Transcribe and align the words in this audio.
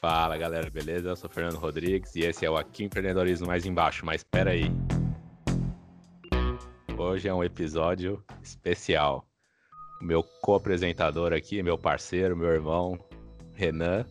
Fala 0.00 0.38
galera, 0.38 0.70
beleza? 0.70 1.08
Eu 1.08 1.16
sou 1.16 1.28
Fernando 1.28 1.56
Rodrigues 1.56 2.14
e 2.14 2.20
esse 2.20 2.46
é 2.46 2.50
o 2.50 2.56
Aqui 2.56 2.84
Empreendedorismo 2.84 3.48
Mais 3.48 3.66
Embaixo. 3.66 4.06
Mas 4.06 4.20
espera 4.20 4.52
aí. 4.52 4.70
Hoje 6.96 7.26
é 7.26 7.34
um 7.34 7.42
episódio 7.42 8.22
especial. 8.40 9.26
O 10.00 10.04
meu 10.04 10.22
co-apresentador 10.40 11.32
aqui, 11.32 11.64
meu 11.64 11.76
parceiro, 11.76 12.36
meu 12.36 12.48
irmão, 12.48 12.96
Renan, 13.54 14.06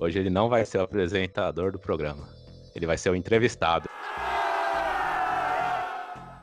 hoje 0.00 0.18
ele 0.18 0.28
não 0.28 0.48
vai 0.48 0.64
ser 0.64 0.78
o 0.78 0.82
apresentador 0.82 1.70
do 1.70 1.78
programa. 1.78 2.28
Ele 2.74 2.86
vai 2.86 2.98
ser 2.98 3.10
o 3.10 3.14
entrevistado. 3.14 3.88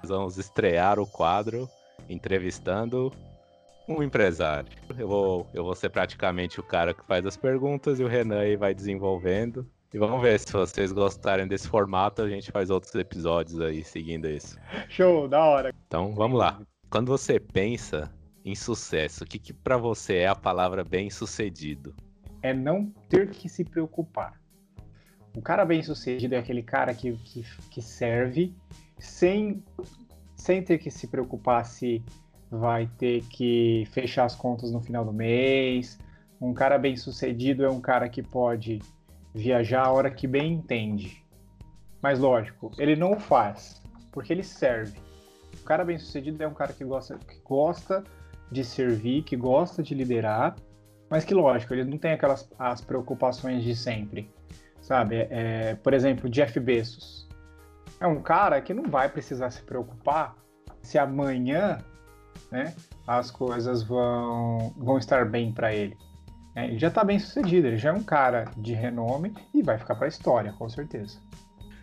Vamos 0.05 0.37
estrear 0.37 1.01
o 1.01 1.05
quadro 1.05 1.67
entrevistando 2.07 3.11
um 3.87 4.01
empresário. 4.01 4.69
Eu 4.97 5.07
vou, 5.07 5.47
eu 5.53 5.63
vou 5.63 5.75
ser 5.75 5.89
praticamente 5.89 6.59
o 6.59 6.63
cara 6.63 6.93
que 6.93 7.05
faz 7.05 7.25
as 7.25 7.37
perguntas 7.37 7.99
e 7.99 8.03
o 8.03 8.07
Renan 8.07 8.39
aí 8.39 8.55
vai 8.55 8.73
desenvolvendo. 8.73 9.67
E 9.93 9.97
vamos 9.97 10.21
ver 10.21 10.39
se 10.39 10.51
vocês 10.51 10.91
gostarem 10.91 11.47
desse 11.47 11.67
formato, 11.67 12.21
a 12.21 12.29
gente 12.29 12.51
faz 12.51 12.69
outros 12.69 12.93
episódios 12.95 13.61
aí 13.61 13.83
seguindo 13.83 14.27
isso. 14.27 14.57
Show, 14.89 15.27
da 15.27 15.43
hora. 15.43 15.73
Então 15.87 16.13
vamos 16.13 16.37
lá. 16.37 16.61
Quando 16.89 17.07
você 17.07 17.39
pensa 17.39 18.11
em 18.43 18.55
sucesso, 18.55 19.23
o 19.23 19.27
que, 19.27 19.39
que 19.39 19.53
para 19.53 19.77
você 19.77 20.17
é 20.17 20.27
a 20.27 20.35
palavra 20.35 20.83
bem 20.83 21.09
sucedido? 21.09 21.95
É 22.41 22.53
não 22.53 22.91
ter 23.09 23.29
que 23.29 23.47
se 23.47 23.63
preocupar. 23.63 24.39
O 25.35 25.41
cara 25.41 25.65
bem 25.65 25.81
sucedido 25.81 26.35
é 26.35 26.37
aquele 26.37 26.61
cara 26.63 26.93
que, 26.93 27.13
que, 27.13 27.43
que 27.71 27.81
serve 27.81 28.53
sem, 28.99 29.63
sem 30.35 30.63
ter 30.63 30.77
que 30.77 30.91
se 30.91 31.07
preocupar 31.07 31.65
se 31.65 32.03
vai 32.49 32.89
ter 32.97 33.23
que 33.25 33.87
fechar 33.91 34.25
as 34.25 34.35
contas 34.35 34.71
no 34.71 34.81
final 34.81 35.03
do 35.03 35.13
mês. 35.13 35.99
Um 36.39 36.53
cara 36.53 36.77
bem 36.77 36.95
sucedido 36.95 37.63
é 37.65 37.69
um 37.69 37.81
cara 37.81 38.07
que 38.09 38.21
pode 38.21 38.79
viajar 39.33 39.85
a 39.85 39.91
hora 39.91 40.11
que 40.11 40.27
bem 40.27 40.53
entende. 40.53 41.23
Mas 42.01 42.19
lógico, 42.19 42.71
ele 42.77 42.95
não 42.95 43.13
o 43.13 43.19
faz, 43.19 43.81
porque 44.11 44.31
ele 44.31 44.43
serve. 44.43 44.99
O 45.59 45.63
cara 45.63 45.83
bem 45.83 45.97
sucedido 45.97 46.41
é 46.43 46.47
um 46.47 46.53
cara 46.53 46.71
que 46.73 46.83
gosta, 46.83 47.17
que 47.17 47.39
gosta 47.43 48.03
de 48.51 48.63
servir, 48.63 49.23
que 49.23 49.35
gosta 49.35 49.81
de 49.81 49.95
liderar, 49.95 50.55
mas 51.09 51.25
que 51.25 51.33
lógico, 51.33 51.73
ele 51.73 51.83
não 51.83 51.97
tem 51.97 52.11
aquelas 52.11 52.49
as 52.59 52.81
preocupações 52.81 53.63
de 53.63 53.75
sempre. 53.75 54.29
Sabe? 54.81 55.27
É, 55.31 55.75
por 55.75 55.93
exemplo, 55.93 56.29
Jeff 56.29 56.59
Bezos. 56.59 57.27
É 57.99 58.05
um 58.05 58.21
cara 58.21 58.61
que 58.61 58.73
não 58.73 58.83
vai 58.83 59.09
precisar 59.09 59.49
se 59.49 59.63
preocupar 59.63 60.35
se 60.81 60.99
amanhã 60.99 61.79
né, 62.55 62.73
as 63.05 63.29
coisas 63.29 63.83
vão, 63.83 64.73
vão 64.77 64.97
estar 64.97 65.25
bem 65.25 65.51
para 65.51 65.75
ele. 65.75 65.97
É, 66.55 66.67
ele 66.67 66.79
já 66.79 66.87
está 66.87 67.03
bem 67.03 67.19
sucedido, 67.19 67.67
ele 67.67 67.77
já 67.77 67.89
é 67.89 67.93
um 67.93 68.01
cara 68.01 68.45
de 68.55 68.73
renome 68.73 69.33
e 69.53 69.61
vai 69.61 69.77
ficar 69.77 69.95
para 69.95 70.05
a 70.05 70.07
história, 70.07 70.53
com 70.53 70.69
certeza. 70.69 71.19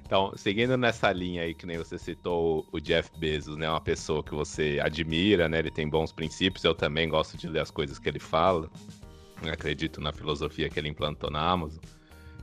Então, 0.06 0.32
seguindo 0.34 0.76
nessa 0.76 1.12
linha 1.12 1.42
aí 1.42 1.54
que 1.54 1.66
nem 1.66 1.76
você 1.76 1.98
citou 1.98 2.66
o 2.72 2.80
Jeff 2.80 3.10
Bezos, 3.18 3.56
né, 3.56 3.68
uma 3.68 3.80
pessoa 3.80 4.22
que 4.22 4.34
você 4.34 4.80
admira, 4.82 5.48
né, 5.48 5.58
ele 5.58 5.70
tem 5.70 5.88
bons 5.88 6.10
princípios, 6.10 6.64
eu 6.64 6.74
também 6.74 7.08
gosto 7.08 7.36
de 7.36 7.46
ler 7.48 7.60
as 7.60 7.70
coisas 7.70 7.98
que 7.98 8.08
ele 8.08 8.18
fala, 8.18 8.70
acredito 9.50 10.00
na 10.00 10.12
filosofia 10.12 10.70
que 10.70 10.78
ele 10.78 10.88
implantou 10.88 11.30
na 11.30 11.40
Amazon. 11.40 11.82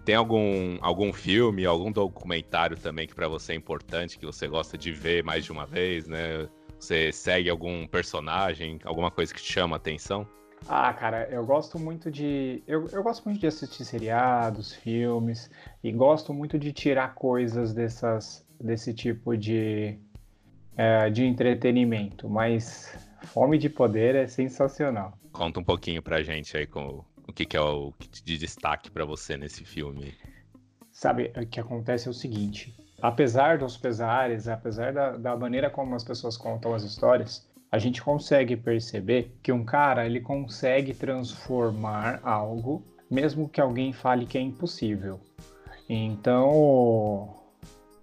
Tem 0.06 0.16
algum, 0.16 0.78
algum 0.82 1.12
filme, 1.14 1.66
algum 1.66 1.92
documentário 1.92 2.78
também 2.78 3.08
que 3.08 3.16
para 3.16 3.28
você 3.28 3.54
é 3.54 3.56
importante, 3.56 4.18
que 4.18 4.26
você 4.26 4.48
gosta 4.48 4.78
de 4.78 4.92
ver 4.92 5.24
mais 5.24 5.46
de 5.46 5.52
uma 5.52 5.66
vez, 5.66 6.08
né? 6.08 6.48
Você 6.80 7.12
segue 7.12 7.50
algum 7.50 7.86
personagem, 7.86 8.80
alguma 8.86 9.12
coisa 9.12 9.34
que 9.34 9.42
te 9.42 9.52
chama 9.52 9.76
a 9.76 9.78
atenção? 9.78 10.26
Ah, 10.68 10.94
cara, 10.94 11.28
eu 11.30 11.46
gosto 11.46 11.80
muito 11.80 12.12
de. 12.12 12.64
Eu, 12.68 12.88
eu 12.90 13.04
gosto 13.04 13.26
muito 13.26 13.40
de 13.40 13.48
assistir 13.48 13.86
seriados, 13.86 14.74
filmes, 14.74 15.50
e 15.84 15.92
gosto 15.92 16.34
muito 16.34 16.58
de 16.58 16.72
tirar 16.72 17.16
coisas 17.16 17.74
dessas, 17.74 18.46
desse 18.60 18.94
tipo 18.94 19.36
de, 19.38 19.98
é, 20.78 21.10
de 21.10 21.26
entretenimento. 21.26 22.30
Mas 22.30 22.94
Fome 23.24 23.58
de 23.58 23.70
Poder 23.70 24.16
é 24.16 24.28
sensacional. 24.28 25.18
Conta 25.32 25.60
um 25.60 25.64
pouquinho 25.64 26.02
pra 26.02 26.22
gente 26.22 26.56
aí 26.56 26.68
com 26.68 27.04
o 27.28 27.34
que, 27.34 27.46
que 27.46 27.56
é 27.56 27.62
o 27.62 27.94
de 28.24 28.38
destaque 28.38 28.90
para 28.90 29.06
você 29.06 29.38
nesse 29.38 29.64
filme. 29.64 30.14
Sabe, 30.92 31.32
o 31.38 31.46
que 31.46 31.60
acontece 31.60 32.08
é 32.08 32.12
o 32.12 32.14
seguinte: 32.14 32.76
apesar 33.02 33.58
dos 33.58 33.78
pesares, 33.78 34.48
apesar 34.48 34.94
da, 34.94 35.18
da 35.18 35.38
maneira 35.38 35.70
como 35.70 35.96
as 35.96 36.04
pessoas 36.04 36.38
contam 36.38 36.74
as 36.74 36.84
histórias, 36.84 37.48
a 37.72 37.78
gente 37.78 38.02
consegue 38.02 38.58
perceber 38.58 39.38
que 39.44 39.52
um 39.52 39.64
cara 39.64 40.06
ele 40.06 40.20
consegue 40.20 40.94
transformar 40.94 42.20
algo, 42.24 42.84
mesmo 43.10 43.48
que 43.48 43.62
alguém 43.62 43.94
fale 43.94 44.26
que 44.26 44.38
é 44.38 44.42
impossível. 44.42 45.20
Então, 45.88 46.50
o, 46.50 47.36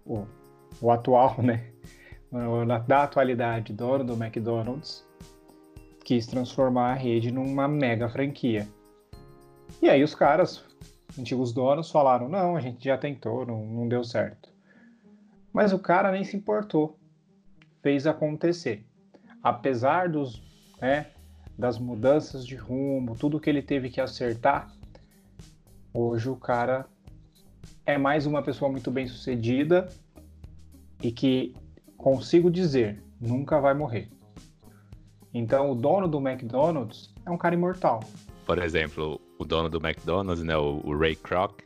o, 0.04 0.26
o 0.80 0.90
atual, 0.90 1.36
né, 1.42 1.72
da 2.86 3.02
atualidade, 3.02 3.72
dono 3.72 4.04
do 4.04 4.12
McDonald's, 4.14 5.06
quis 6.04 6.26
transformar 6.26 6.92
a 6.92 6.94
rede 6.94 7.32
numa 7.32 7.66
mega 7.66 8.08
franquia. 8.08 8.68
E 9.82 9.88
aí 9.88 10.02
os 10.02 10.14
caras, 10.14 10.64
antigos 11.18 11.52
donos, 11.52 11.90
falaram: 11.90 12.28
não, 12.28 12.56
a 12.56 12.60
gente 12.60 12.84
já 12.84 12.96
tentou, 12.96 13.44
não, 13.44 13.64
não 13.66 13.88
deu 13.88 14.04
certo. 14.04 14.55
Mas 15.56 15.72
o 15.72 15.78
cara 15.78 16.12
nem 16.12 16.22
se 16.22 16.36
importou, 16.36 16.98
fez 17.82 18.06
acontecer. 18.06 18.84
Apesar 19.42 20.06
dos, 20.06 20.42
né, 20.82 21.06
das 21.56 21.78
mudanças 21.78 22.46
de 22.46 22.54
rumo, 22.54 23.16
tudo 23.16 23.40
que 23.40 23.48
ele 23.48 23.62
teve 23.62 23.88
que 23.88 23.98
acertar, 23.98 24.70
hoje 25.94 26.28
o 26.28 26.36
cara 26.36 26.84
é 27.86 27.96
mais 27.96 28.26
uma 28.26 28.42
pessoa 28.42 28.70
muito 28.70 28.90
bem 28.90 29.06
sucedida 29.06 29.88
e 31.02 31.10
que 31.10 31.54
consigo 31.96 32.50
dizer 32.50 33.02
nunca 33.18 33.58
vai 33.58 33.72
morrer. 33.72 34.10
Então 35.32 35.70
o 35.70 35.74
dono 35.74 36.06
do 36.06 36.18
McDonald's 36.18 37.14
é 37.24 37.30
um 37.30 37.38
cara 37.38 37.54
imortal. 37.54 38.00
Por 38.44 38.58
exemplo, 38.58 39.18
o 39.38 39.44
dono 39.46 39.70
do 39.70 39.78
McDonald's, 39.78 40.44
né, 40.44 40.54
o 40.54 40.94
Ray 40.98 41.16
Kroc, 41.16 41.62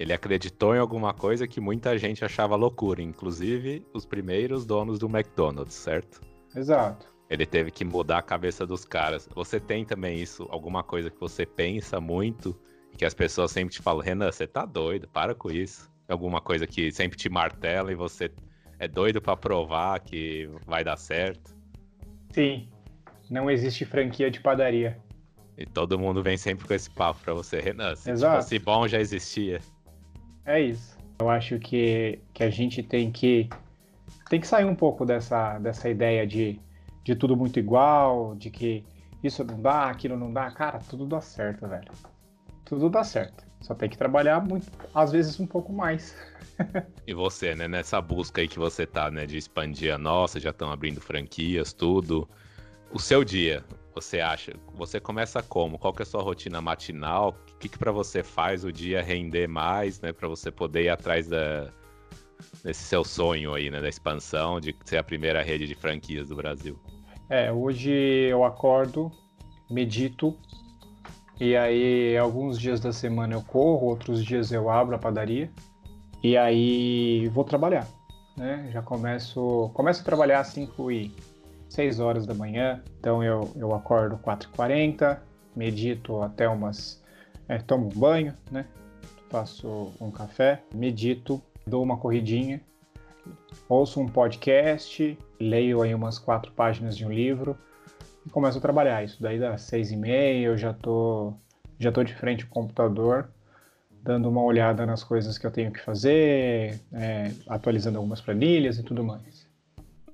ele 0.00 0.14
acreditou 0.14 0.74
em 0.74 0.78
alguma 0.78 1.12
coisa 1.12 1.46
que 1.46 1.60
muita 1.60 1.98
gente 1.98 2.24
achava 2.24 2.56
loucura, 2.56 3.02
inclusive 3.02 3.86
os 3.92 4.06
primeiros 4.06 4.64
donos 4.64 4.98
do 4.98 5.06
McDonald's, 5.06 5.74
certo? 5.74 6.22
Exato. 6.56 7.06
Ele 7.28 7.44
teve 7.44 7.70
que 7.70 7.84
mudar 7.84 8.16
a 8.16 8.22
cabeça 8.22 8.66
dos 8.66 8.82
caras. 8.82 9.28
Você 9.34 9.60
tem 9.60 9.84
também 9.84 10.18
isso, 10.18 10.48
alguma 10.50 10.82
coisa 10.82 11.10
que 11.10 11.20
você 11.20 11.44
pensa 11.44 12.00
muito 12.00 12.58
e 12.90 12.96
que 12.96 13.04
as 13.04 13.12
pessoas 13.12 13.50
sempre 13.50 13.74
te 13.74 13.82
falam, 13.82 14.00
Renan, 14.00 14.32
você 14.32 14.46
tá 14.46 14.64
doido, 14.64 15.06
para 15.06 15.34
com 15.34 15.50
isso. 15.50 15.92
Alguma 16.08 16.40
coisa 16.40 16.66
que 16.66 16.90
sempre 16.90 17.18
te 17.18 17.28
martela 17.28 17.92
e 17.92 17.94
você 17.94 18.30
é 18.78 18.88
doido 18.88 19.20
para 19.20 19.36
provar 19.36 20.00
que 20.00 20.48
vai 20.66 20.82
dar 20.82 20.96
certo. 20.96 21.54
Sim, 22.32 22.70
não 23.28 23.50
existe 23.50 23.84
franquia 23.84 24.30
de 24.30 24.40
padaria. 24.40 24.98
E 25.58 25.66
todo 25.66 25.98
mundo 25.98 26.22
vem 26.22 26.38
sempre 26.38 26.66
com 26.66 26.72
esse 26.72 26.88
papo 26.88 27.20
pra 27.22 27.34
você, 27.34 27.60
Renan. 27.60 27.94
Se 27.94 28.10
Exato. 28.10 28.42
fosse 28.42 28.58
bom, 28.58 28.88
já 28.88 28.98
existia. 28.98 29.60
É 30.50 30.60
isso. 30.60 30.98
Eu 31.20 31.30
acho 31.30 31.60
que, 31.60 32.18
que 32.34 32.42
a 32.42 32.50
gente 32.50 32.82
tem 32.82 33.12
que 33.12 33.48
tem 34.28 34.40
que 34.40 34.46
sair 34.48 34.64
um 34.64 34.74
pouco 34.74 35.06
dessa, 35.06 35.58
dessa 35.60 35.88
ideia 35.88 36.26
de, 36.26 36.58
de 37.04 37.14
tudo 37.14 37.36
muito 37.36 37.60
igual, 37.60 38.34
de 38.34 38.50
que 38.50 38.84
isso 39.22 39.44
não 39.44 39.62
dá, 39.62 39.88
aquilo 39.88 40.16
não 40.16 40.32
dá. 40.32 40.50
Cara, 40.50 40.80
tudo 40.80 41.06
dá 41.06 41.20
certo, 41.20 41.68
velho. 41.68 41.92
Tudo 42.64 42.90
dá 42.90 43.04
certo. 43.04 43.44
Só 43.60 43.74
tem 43.74 43.88
que 43.88 43.96
trabalhar 43.96 44.40
muito, 44.40 44.68
às 44.92 45.12
vezes 45.12 45.38
um 45.38 45.46
pouco 45.46 45.72
mais. 45.72 46.16
e 47.06 47.14
você, 47.14 47.54
né, 47.54 47.68
nessa 47.68 48.00
busca 48.00 48.40
aí 48.40 48.48
que 48.48 48.58
você 48.58 48.84
tá, 48.84 49.08
né, 49.08 49.26
de 49.26 49.36
expandir 49.36 49.94
a 49.94 49.98
nossa, 49.98 50.40
já 50.40 50.50
estão 50.50 50.72
abrindo 50.72 51.00
franquias, 51.00 51.72
tudo. 51.72 52.28
O 52.92 52.98
seu 52.98 53.22
dia, 53.22 53.62
você 53.94 54.20
acha? 54.20 54.52
Você 54.74 55.00
começa 55.00 55.42
como? 55.42 55.78
Qual 55.78 55.92
que 55.92 56.02
é 56.02 56.04
a 56.04 56.06
sua 56.06 56.22
rotina 56.22 56.60
matinal? 56.60 57.36
O 57.52 57.58
que, 57.58 57.68
que 57.68 57.78
para 57.78 57.92
você 57.92 58.22
faz 58.22 58.64
o 58.64 58.72
dia 58.72 59.02
render 59.02 59.48
mais, 59.48 60.00
né? 60.00 60.12
Para 60.12 60.28
você 60.28 60.50
poder 60.50 60.84
ir 60.84 60.88
atrás 60.88 61.28
da, 61.28 61.72
desse 62.64 62.82
seu 62.82 63.04
sonho 63.04 63.54
aí, 63.54 63.70
né? 63.70 63.80
Da 63.80 63.88
expansão, 63.88 64.60
de 64.60 64.74
ser 64.84 64.98
a 64.98 65.02
primeira 65.02 65.42
rede 65.42 65.66
de 65.66 65.74
franquias 65.74 66.28
do 66.28 66.36
Brasil. 66.36 66.78
É, 67.28 67.52
hoje 67.52 67.90
eu 67.90 68.44
acordo, 68.44 69.10
medito, 69.70 70.36
e 71.38 71.56
aí 71.56 72.16
alguns 72.16 72.58
dias 72.58 72.80
da 72.80 72.92
semana 72.92 73.34
eu 73.34 73.42
corro, 73.42 73.86
outros 73.86 74.24
dias 74.24 74.50
eu 74.50 74.68
abro 74.68 74.96
a 74.96 74.98
padaria, 74.98 75.50
e 76.22 76.36
aí 76.36 77.28
vou 77.28 77.44
trabalhar, 77.44 77.86
né? 78.36 78.68
Já 78.72 78.82
começo, 78.82 79.70
começo 79.74 80.02
a 80.02 80.04
trabalhar 80.04 80.40
às 80.40 80.48
5 80.48 80.90
e 80.90 81.14
6 81.70 82.00
horas 82.00 82.26
da 82.26 82.34
manhã, 82.34 82.82
então 82.98 83.22
eu, 83.22 83.50
eu 83.56 83.74
acordo 83.74 84.18
4h40, 84.18 85.18
medito 85.54 86.20
até 86.20 86.48
umas. 86.48 87.00
É, 87.48 87.58
tomo 87.58 87.86
um 87.86 87.98
banho, 87.98 88.34
né? 88.50 88.66
Faço 89.28 89.92
um 90.00 90.10
café, 90.10 90.62
medito, 90.74 91.40
dou 91.66 91.82
uma 91.82 91.96
corridinha, 91.96 92.60
ouço 93.68 94.00
um 94.00 94.06
podcast, 94.06 95.18
leio 95.40 95.82
aí 95.82 95.94
umas 95.94 96.18
quatro 96.18 96.52
páginas 96.52 96.96
de 96.96 97.06
um 97.06 97.12
livro 97.12 97.56
e 98.26 98.30
começo 98.30 98.58
a 98.58 98.60
trabalhar. 98.60 99.04
Isso 99.04 99.22
daí 99.22 99.38
das 99.38 99.62
seis 99.62 99.90
e 99.90 99.96
meia 99.96 100.46
eu 100.46 100.56
já 100.56 100.72
tô, 100.72 101.32
já 101.78 101.90
tô 101.90 102.04
de 102.04 102.14
frente 102.14 102.44
ao 102.44 102.50
computador 102.50 103.30
dando 104.02 104.28
uma 104.28 104.42
olhada 104.42 104.86
nas 104.86 105.04
coisas 105.04 105.36
que 105.36 105.46
eu 105.46 105.50
tenho 105.50 105.70
que 105.70 105.80
fazer, 105.80 106.80
é, 106.92 107.32
atualizando 107.46 107.98
algumas 107.98 108.20
planilhas 108.20 108.78
e 108.78 108.82
tudo 108.82 109.04
mais. 109.04 109.49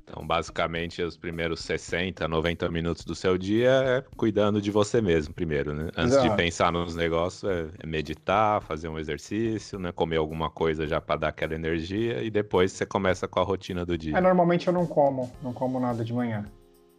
Então, 0.09 0.25
basicamente, 0.25 1.03
os 1.03 1.17
primeiros 1.17 1.61
60, 1.61 2.29
90 2.29 2.69
minutos 2.69 3.05
do 3.05 3.13
seu 3.13 3.37
dia 3.37 3.71
é 3.71 4.05
cuidando 4.17 4.63
de 4.63 4.71
você 4.71 5.01
mesmo 5.01 5.35
primeiro, 5.35 5.75
né? 5.75 5.91
Antes 5.97 6.13
Exato. 6.13 6.31
de 6.31 6.37
pensar 6.37 6.71
nos 6.71 6.95
negócios, 6.95 7.43
é, 7.43 7.67
é 7.83 7.87
meditar, 7.87 8.63
fazer 8.63 8.89
um 8.89 9.01
exercício, 9.01 9.81
né? 9.81 9.91
Comer 9.91 10.19
alguma 10.19 10.49
coisa 10.49 10.87
já 10.87 11.01
para 11.01 11.17
dar 11.17 11.29
aquela 11.29 11.55
energia 11.55 12.23
e 12.23 12.31
depois 12.31 12.71
você 12.71 12.87
começa 12.87 13.27
com 13.27 13.41
a 13.41 13.43
rotina 13.43 13.85
do 13.85 13.99
dia. 13.99 14.17
É, 14.17 14.21
normalmente 14.21 14.69
eu 14.69 14.73
não 14.73 14.87
como, 14.87 15.31
não 15.43 15.53
como 15.53 15.81
nada 15.81 16.05
de 16.05 16.15
manhã. 16.15 16.45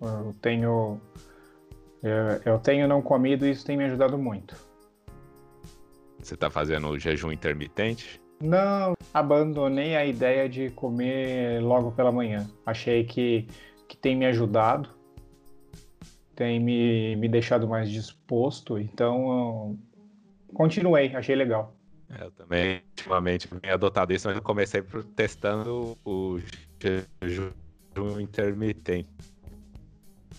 Eu 0.02 0.36
tenho 0.42 1.00
eu, 2.04 2.54
eu 2.54 2.60
tenho 2.60 2.88
não 2.88 3.02
comido 3.02 3.48
e 3.48 3.52
isso 3.52 3.66
tem 3.66 3.78
me 3.78 3.86
ajudado 3.86 4.18
muito. 4.18 4.56
Você 6.20 6.34
está 6.34 6.50
fazendo 6.50 7.00
jejum 7.00 7.32
intermitente? 7.32 8.22
Não, 8.42 8.94
abandonei 9.14 9.96
a 9.96 10.06
ideia 10.06 10.48
de 10.48 10.70
comer 10.72 11.62
logo 11.62 11.92
pela 11.92 12.12
manhã. 12.12 12.48
Achei 12.66 13.04
que, 13.04 13.48
que 13.88 13.98
tem 13.98 14.16
me 14.16 14.26
ajudado, 14.28 14.90
tem 16.36 16.60
me, 16.60 17.16
me 17.16 17.28
deixado 17.28 17.68
mais 17.68 17.90
disposto, 17.90 18.78
então 18.78 19.78
continuei, 20.54 21.16
achei 21.16 21.36
legal. 21.36 21.76
É, 22.10 22.26
eu 22.26 22.32
também, 22.32 22.82
ultimamente, 22.90 23.48
venho 23.50 23.74
adotado 23.74 24.14
isso, 24.14 24.28
mas 24.28 24.38
eu 24.38 24.44
comecei 24.44 24.82
testando 25.16 25.98
o 26.06 26.40
jejum 27.22 28.20
intermitente. 28.20 29.10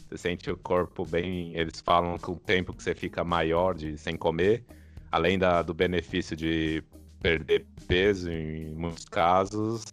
Você 0.09 0.17
sente 0.17 0.51
o 0.51 0.57
corpo 0.57 1.05
bem. 1.05 1.55
Eles 1.55 1.81
falam 1.81 2.17
que 2.17 2.31
o 2.31 2.37
tempo 2.37 2.73
que 2.73 2.83
você 2.83 2.95
fica 2.95 3.23
maior 3.23 3.75
de 3.75 3.99
sem 3.99 4.17
comer, 4.17 4.65
além 5.13 5.39
da, 5.39 5.61
do 5.61 5.75
benefício 5.75 6.35
de 6.35 6.83
perder 7.21 7.67
peso 7.87 8.31
em 8.31 8.75
muitos 8.75 9.05
casos, 9.05 9.85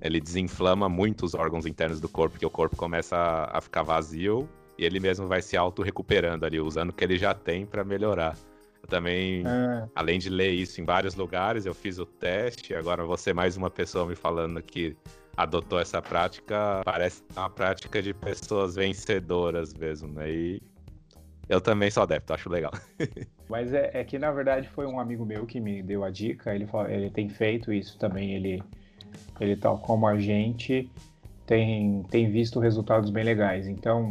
ele 0.00 0.20
desinflama 0.20 0.88
muito 0.88 1.24
os 1.24 1.34
órgãos 1.34 1.66
internos 1.66 2.00
do 2.00 2.08
corpo, 2.08 2.32
porque 2.32 2.46
o 2.46 2.50
corpo 2.50 2.76
começa 2.76 3.16
a, 3.16 3.58
a 3.58 3.60
ficar 3.60 3.82
vazio 3.82 4.48
e 4.76 4.84
ele 4.84 4.98
mesmo 4.98 5.28
vai 5.28 5.40
se 5.40 5.56
auto-recuperando 5.56 6.44
ali, 6.44 6.60
usando 6.60 6.90
o 6.90 6.92
que 6.92 7.04
ele 7.04 7.16
já 7.16 7.32
tem 7.34 7.64
para 7.64 7.84
melhorar. 7.84 8.36
Eu 8.82 8.88
também, 8.88 9.44
é. 9.46 9.88
além 9.94 10.18
de 10.18 10.28
ler 10.28 10.50
isso 10.50 10.80
em 10.80 10.84
vários 10.84 11.14
lugares, 11.14 11.66
eu 11.66 11.74
fiz 11.74 11.98
o 11.98 12.06
teste. 12.06 12.74
Agora 12.74 13.04
você 13.04 13.32
mais 13.32 13.56
uma 13.56 13.70
pessoa 13.70 14.06
me 14.06 14.16
falando 14.16 14.60
que 14.60 14.96
adotou 15.36 15.78
essa 15.78 16.02
prática, 16.02 16.82
parece 16.84 17.22
uma 17.36 17.48
prática 17.48 18.02
de 18.02 18.12
pessoas 18.12 18.74
vencedoras 18.74 19.72
mesmo, 19.72 20.08
né? 20.08 20.30
E 20.30 20.62
eu 21.52 21.60
também 21.60 21.90
sou 21.90 22.02
adepto, 22.02 22.32
acho 22.32 22.48
legal. 22.48 22.72
Mas 23.48 23.74
é, 23.74 23.90
é, 23.92 24.04
que 24.04 24.18
na 24.18 24.32
verdade 24.32 24.66
foi 24.68 24.86
um 24.86 24.98
amigo 24.98 25.24
meu 25.26 25.44
que 25.44 25.60
me 25.60 25.82
deu 25.82 26.02
a 26.02 26.10
dica. 26.10 26.54
Ele, 26.54 26.66
ele 26.88 27.10
tem 27.10 27.28
feito 27.28 27.70
isso 27.70 27.98
também. 27.98 28.34
Ele, 28.34 28.62
ele 29.38 29.54
tal 29.56 29.78
como 29.78 30.06
a 30.06 30.18
gente 30.18 30.90
tem, 31.46 32.02
tem 32.04 32.30
visto 32.30 32.58
resultados 32.58 33.10
bem 33.10 33.22
legais. 33.22 33.68
Então 33.68 34.08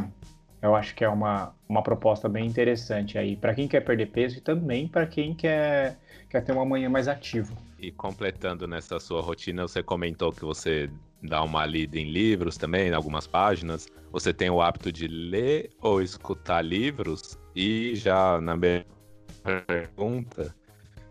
eu 0.62 0.76
acho 0.76 0.94
que 0.94 1.04
é 1.04 1.10
uma, 1.10 1.56
uma 1.68 1.82
proposta 1.82 2.30
bem 2.30 2.46
interessante 2.46 3.18
aí 3.18 3.36
para 3.36 3.56
quem 3.56 3.68
quer 3.68 3.82
perder 3.82 4.12
peso 4.12 4.38
e 4.38 4.42
também 4.42 4.88
para 4.88 5.08
quem 5.08 5.34
quer, 5.34 5.98
quer 6.30 6.44
ter 6.44 6.52
uma 6.52 6.66
manhã 6.66 6.88
mais 6.90 7.08
ativa. 7.08 7.52
E 7.80 7.92
completando 7.92 8.68
nessa 8.68 9.00
sua 9.00 9.22
rotina, 9.22 9.64
você 9.64 9.82
comentou 9.82 10.32
que 10.32 10.46
você 10.46 10.88
dá 11.22 11.44
uma 11.44 11.66
lida 11.66 12.00
em 12.00 12.10
livros 12.10 12.58
também, 12.58 12.90
em 12.90 12.94
algumas 12.94 13.28
páginas. 13.28 13.88
Você 14.12 14.34
tem 14.34 14.50
o 14.50 14.62
hábito 14.62 14.92
de 14.92 15.08
ler 15.08 15.70
ou 15.82 16.02
escutar 16.02 16.62
livros? 16.62 17.38
E 17.56 17.96
já 17.96 18.40
na 18.42 18.56
minha 18.56 18.86
pergunta, 19.68 20.56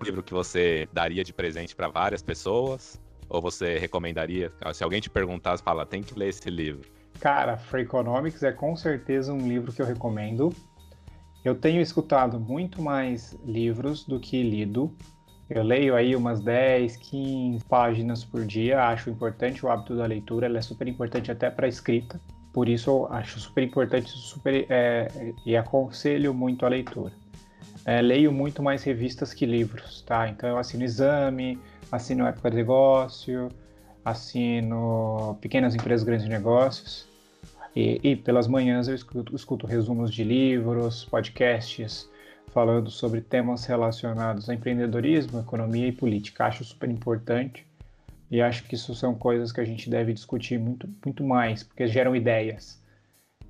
livro 0.02 0.22
que 0.22 0.32
você 0.32 0.88
daria 0.92 1.22
de 1.22 1.32
presente 1.32 1.74
para 1.74 1.88
várias 1.88 2.22
pessoas? 2.22 3.00
Ou 3.28 3.40
você 3.40 3.78
recomendaria? 3.78 4.52
Se 4.74 4.82
alguém 4.82 5.00
te 5.00 5.08
perguntasse, 5.08 5.62
fala, 5.62 5.86
tem 5.86 6.02
que 6.02 6.18
ler 6.18 6.30
esse 6.30 6.50
livro. 6.50 6.88
Cara, 7.20 7.56
Free 7.56 7.82
Economics 7.82 8.42
é 8.42 8.50
com 8.50 8.74
certeza 8.74 9.32
um 9.32 9.46
livro 9.46 9.72
que 9.72 9.80
eu 9.80 9.86
recomendo. 9.86 10.52
Eu 11.44 11.54
tenho 11.54 11.80
escutado 11.80 12.40
muito 12.40 12.82
mais 12.82 13.38
livros 13.44 14.04
do 14.04 14.18
que 14.18 14.42
lido. 14.42 14.94
Eu 15.50 15.64
leio 15.64 15.96
aí 15.96 16.14
umas 16.14 16.40
10, 16.40 16.96
15 16.96 17.64
páginas 17.64 18.24
por 18.24 18.46
dia, 18.46 18.84
acho 18.86 19.10
importante 19.10 19.66
o 19.66 19.68
hábito 19.68 19.96
da 19.96 20.06
leitura, 20.06 20.46
ela 20.46 20.58
é 20.58 20.62
super 20.62 20.86
importante 20.86 21.32
até 21.32 21.50
para 21.50 21.66
escrita, 21.66 22.20
por 22.52 22.68
isso 22.68 22.88
eu 22.88 23.12
acho 23.12 23.40
super 23.40 23.64
importante 23.64 24.10
super, 24.10 24.64
é, 24.70 25.08
e 25.44 25.56
aconselho 25.56 26.32
muito 26.32 26.64
a 26.64 26.68
leitura. 26.68 27.12
É, 27.84 28.00
leio 28.00 28.30
muito 28.30 28.62
mais 28.62 28.84
revistas 28.84 29.34
que 29.34 29.44
livros, 29.44 30.02
tá? 30.02 30.28
Então 30.28 30.48
eu 30.48 30.56
assino 30.56 30.84
Exame, 30.84 31.58
assino 31.90 32.26
Época 32.26 32.50
de 32.50 32.56
Negócio, 32.56 33.48
assino 34.04 35.36
Pequenas 35.40 35.74
Empresas, 35.74 36.04
Grandes 36.04 36.28
Negócios, 36.28 37.08
e, 37.74 38.00
e 38.04 38.14
pelas 38.14 38.46
manhãs 38.46 38.86
eu 38.86 38.94
escuto, 38.94 39.34
escuto 39.34 39.66
resumos 39.66 40.12
de 40.12 40.22
livros, 40.22 41.04
podcasts, 41.06 42.08
falando 42.52 42.90
sobre 42.90 43.20
temas 43.20 43.64
relacionados 43.64 44.48
a 44.48 44.54
empreendedorismo, 44.54 45.40
economia 45.40 45.88
e 45.88 45.92
política. 45.92 46.44
Acho 46.44 46.64
super 46.64 46.90
importante 46.90 47.66
e 48.30 48.40
acho 48.40 48.64
que 48.64 48.74
isso 48.74 48.94
são 48.94 49.14
coisas 49.14 49.50
que 49.50 49.60
a 49.60 49.64
gente 49.64 49.90
deve 49.90 50.12
discutir 50.12 50.58
muito, 50.58 50.88
muito 51.04 51.24
mais, 51.24 51.62
porque 51.62 51.86
geram 51.86 52.14
ideias. 52.14 52.80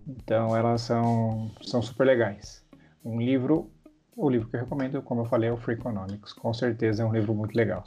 Então 0.07 0.57
elas 0.57 0.83
são, 0.83 1.51
são 1.63 1.83
super 1.83 2.05
legais. 2.07 2.65
Um 3.05 3.21
livro, 3.21 3.71
o 4.17 4.29
livro 4.29 4.49
que 4.49 4.57
eu 4.57 4.61
recomendo, 4.61 5.03
como 5.03 5.23
eu 5.23 5.27
falei, 5.27 5.51
é 5.51 5.53
o 5.53 5.57
Free 5.57 5.75
Economics. 5.75 6.33
Com 6.33 6.53
certeza 6.53 7.03
é 7.03 7.07
um 7.07 7.13
livro 7.13 7.35
muito 7.35 7.55
legal. 7.55 7.85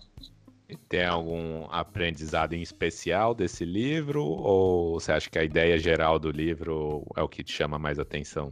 Tem 0.90 1.06
algum 1.06 1.66
aprendizado 1.70 2.54
em 2.54 2.62
especial 2.62 3.36
desse 3.36 3.66
livro? 3.66 4.24
Ou 4.24 5.00
você 5.00 5.12
acha 5.12 5.30
que 5.30 5.38
a 5.38 5.44
ideia 5.44 5.78
geral 5.78 6.18
do 6.18 6.32
livro 6.32 7.06
é 7.16 7.22
o 7.22 7.28
que 7.28 7.44
te 7.44 7.52
chama 7.52 7.78
mais 7.78 8.00
atenção? 8.00 8.52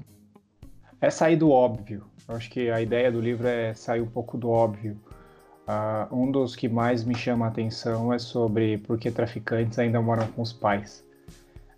É 1.01 1.09
sair 1.09 1.35
do 1.35 1.49
óbvio. 1.49 2.05
Eu 2.29 2.35
acho 2.35 2.49
que 2.51 2.69
a 2.69 2.79
ideia 2.79 3.11
do 3.11 3.19
livro 3.19 3.47
é 3.47 3.73
sair 3.73 4.01
um 4.01 4.07
pouco 4.07 4.37
do 4.37 4.51
óbvio. 4.51 5.01
Uh, 5.67 6.15
um 6.15 6.31
dos 6.31 6.55
que 6.55 6.69
mais 6.69 7.03
me 7.03 7.15
chama 7.15 7.45
a 7.45 7.49
atenção 7.49 8.13
é 8.13 8.19
sobre 8.19 8.77
por 8.77 8.99
que 8.99 9.09
traficantes 9.09 9.79
ainda 9.79 9.99
moram 9.99 10.27
com 10.27 10.43
os 10.43 10.53
pais. 10.53 11.03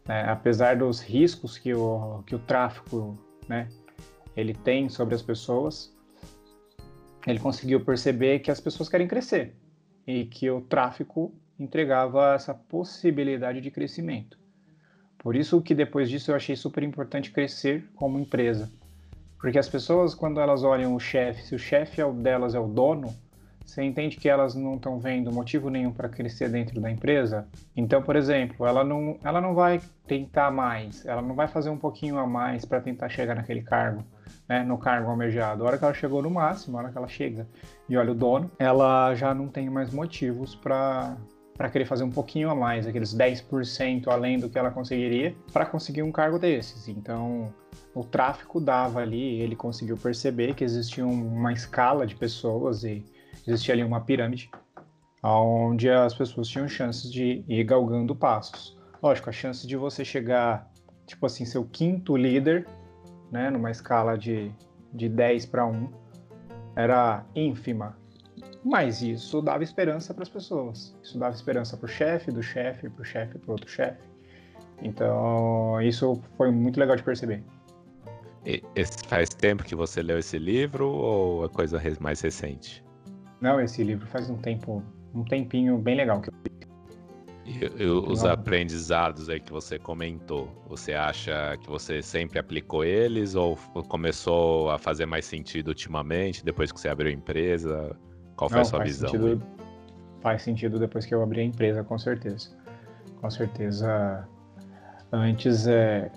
É, 0.09 0.23
apesar 0.29 0.75
dos 0.75 0.99
riscos 0.99 1.57
que 1.57 1.73
o, 1.73 2.21
que 2.27 2.35
o 2.35 2.39
tráfico 2.39 3.17
né, 3.47 3.69
ele 4.35 4.53
tem 4.53 4.89
sobre 4.89 5.15
as 5.15 5.21
pessoas, 5.21 5.95
ele 7.25 7.39
conseguiu 7.39 7.79
perceber 7.79 8.39
que 8.39 8.51
as 8.51 8.59
pessoas 8.59 8.89
querem 8.89 9.07
crescer 9.07 9.55
e 10.05 10.25
que 10.25 10.49
o 10.51 10.59
tráfico 10.59 11.33
entregava 11.57 12.33
essa 12.33 12.53
possibilidade 12.53 13.61
de 13.61 13.71
crescimento. 13.71 14.37
Por 15.17 15.37
isso 15.37 15.61
que 15.61 15.73
depois 15.73 16.09
disso 16.09 16.31
eu 16.31 16.35
achei 16.35 16.57
super 16.57 16.83
importante 16.83 17.31
crescer 17.31 17.89
como 17.95 18.19
empresa. 18.19 18.69
Porque 19.43 19.59
as 19.59 19.67
pessoas, 19.67 20.15
quando 20.15 20.39
elas 20.39 20.63
olham 20.63 20.95
o 20.95 20.99
chefe, 21.01 21.43
se 21.43 21.53
o 21.53 21.59
chefe 21.59 21.99
é 21.99 22.09
delas 22.09 22.55
é 22.55 22.59
o 22.61 22.65
dono, 22.65 23.13
você 23.65 23.83
entende 23.83 24.15
que 24.15 24.29
elas 24.29 24.55
não 24.55 24.75
estão 24.75 24.97
vendo 24.99 25.33
motivo 25.33 25.69
nenhum 25.69 25.91
para 25.91 26.07
crescer 26.07 26.47
dentro 26.47 26.79
da 26.79 26.89
empresa. 26.89 27.45
Então, 27.75 28.01
por 28.01 28.15
exemplo, 28.15 28.65
ela 28.65 28.85
não, 28.85 29.17
ela 29.21 29.41
não 29.41 29.53
vai 29.53 29.81
tentar 30.07 30.49
mais, 30.49 31.05
ela 31.05 31.21
não 31.21 31.35
vai 31.35 31.49
fazer 31.49 31.69
um 31.69 31.77
pouquinho 31.77 32.17
a 32.19 32.25
mais 32.25 32.63
para 32.63 32.79
tentar 32.79 33.09
chegar 33.09 33.35
naquele 33.35 33.61
cargo, 33.61 34.01
né, 34.47 34.63
no 34.63 34.77
cargo 34.77 35.09
almejado. 35.09 35.65
A 35.65 35.67
hora 35.67 35.77
que 35.77 35.83
ela 35.83 35.93
chegou 35.93 36.21
no 36.21 36.29
máximo, 36.29 36.77
a 36.77 36.81
hora 36.83 36.91
que 36.93 36.97
ela 36.97 37.09
chega 37.09 37.45
e 37.89 37.97
olha 37.97 38.13
o 38.13 38.15
dono, 38.15 38.49
ela 38.57 39.13
já 39.13 39.33
não 39.33 39.49
tem 39.49 39.69
mais 39.69 39.91
motivos 39.91 40.55
para 40.55 41.17
para 41.57 41.69
querer 41.69 41.85
fazer 41.85 42.03
um 42.03 42.09
pouquinho 42.09 42.49
a 42.49 42.55
mais, 42.55 42.87
aqueles 42.87 43.15
10% 43.15 44.07
além 44.07 44.39
do 44.39 44.49
que 44.49 44.57
ela 44.57 44.71
conseguiria, 44.71 45.35
para 45.51 45.67
conseguir 45.67 46.01
um 46.01 46.11
cargo 46.11 46.39
desses. 46.39 46.87
Então, 46.87 47.53
o 47.93 48.03
tráfico 48.03 48.59
dava 48.59 48.99
ali, 48.99 49.41
ele 49.41 49.55
conseguiu 49.55 49.97
perceber 49.97 50.55
que 50.55 50.63
existia 50.63 51.05
uma 51.05 51.53
escala 51.53 52.07
de 52.07 52.15
pessoas 52.15 52.83
e 52.83 53.05
existia 53.45 53.73
ali 53.73 53.83
uma 53.83 54.01
pirâmide 54.01 54.49
onde 55.23 55.89
as 55.89 56.13
pessoas 56.13 56.47
tinham 56.47 56.67
chances 56.67 57.11
de 57.11 57.43
ir 57.47 57.63
galgando 57.63 58.13
passos. 58.13 58.77
Lógico, 59.01 59.29
a 59.29 59.33
chance 59.33 59.65
de 59.65 59.77
você 59.77 60.03
chegar, 60.03 60.69
tipo 61.05 61.25
assim, 61.25 61.45
seu 61.45 61.63
quinto 61.63 62.17
líder, 62.17 62.67
né, 63.31 63.49
numa 63.49 63.71
escala 63.71 64.17
de, 64.17 64.51
de 64.93 65.07
10 65.07 65.45
para 65.45 65.65
1, 65.65 65.89
era 66.75 67.25
ínfima. 67.35 67.97
Mas 68.63 69.01
isso 69.01 69.41
dava 69.41 69.63
esperança 69.63 70.13
para 70.13 70.23
as 70.23 70.29
pessoas. 70.29 70.95
Isso 71.01 71.17
dava 71.17 71.35
esperança 71.35 71.77
para 71.77 71.85
o 71.85 71.89
chefe, 71.89 72.31
do 72.31 72.41
chefe, 72.41 72.89
para 72.89 73.01
o 73.01 73.05
chefe, 73.05 73.37
para 73.37 73.51
outro 73.51 73.69
chefe. 73.69 74.01
Então, 74.81 75.81
isso 75.81 76.21
foi 76.37 76.51
muito 76.51 76.79
legal 76.79 76.95
de 76.95 77.03
perceber. 77.03 77.43
E, 78.45 78.61
faz 79.07 79.29
tempo 79.29 79.63
que 79.63 79.75
você 79.75 80.01
leu 80.01 80.19
esse 80.19 80.37
livro 80.37 80.89
ou 80.89 81.45
é 81.45 81.49
coisa 81.49 81.81
mais 81.99 82.21
recente? 82.21 82.83
Não, 83.39 83.59
esse 83.59 83.83
livro 83.83 84.05
faz 84.07 84.29
um 84.29 84.37
tempo, 84.37 84.83
um 85.13 85.23
tempinho 85.23 85.77
bem 85.77 85.95
legal 85.95 86.21
que 86.21 86.29
eu 86.29 86.33
e, 87.45 87.83
e 87.83 87.85
os 87.85 88.23
Não. 88.23 88.31
aprendizados 88.31 89.29
aí 89.29 89.39
que 89.39 89.51
você 89.51 89.77
comentou, 89.77 90.49
você 90.67 90.93
acha 90.93 91.57
que 91.57 91.69
você 91.69 92.01
sempre 92.01 92.39
aplicou 92.39 92.85
eles 92.85 93.35
ou 93.35 93.57
começou 93.87 94.71
a 94.71 94.77
fazer 94.77 95.05
mais 95.05 95.25
sentido 95.25 95.69
ultimamente, 95.69 96.43
depois 96.43 96.71
que 96.71 96.79
você 96.79 96.87
abriu 96.87 97.11
a 97.11 97.13
empresa? 97.13 97.95
Qual 98.35 98.49
foi 98.49 98.57
Não, 98.57 98.61
a 98.61 98.65
sua 98.65 98.83
visão? 98.83 99.09
Sentido, 99.09 99.43
faz 100.21 100.41
sentido 100.41 100.79
depois 100.79 101.05
que 101.05 101.13
eu 101.13 101.21
abri 101.21 101.41
a 101.41 101.43
empresa, 101.43 101.83
com 101.83 101.97
certeza. 101.97 102.49
Com 103.19 103.29
certeza. 103.29 104.27
Antes, 105.11 105.67
é, 105.67 106.09